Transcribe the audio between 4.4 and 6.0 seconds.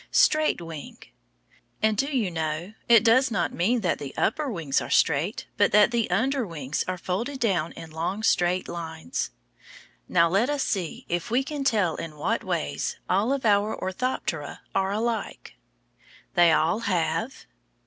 wings are straight, but that